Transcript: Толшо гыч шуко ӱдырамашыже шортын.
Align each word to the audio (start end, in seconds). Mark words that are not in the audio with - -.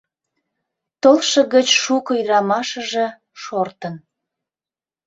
Толшо 1.01 1.41
гыч 1.53 1.67
шуко 1.83 2.11
ӱдырамашыже 2.19 3.05
шортын. 3.41 3.95